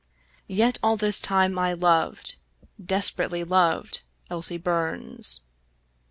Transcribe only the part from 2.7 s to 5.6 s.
desperately loved— Elsie Burns.